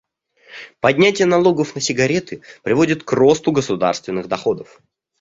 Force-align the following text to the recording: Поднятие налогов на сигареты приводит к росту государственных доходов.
Поднятие 0.79 1.27
налогов 1.27 1.75
на 1.75 1.79
сигареты 1.81 2.41
приводит 2.63 3.03
к 3.03 3.11
росту 3.11 3.51
государственных 3.51 4.27
доходов. 4.27 4.81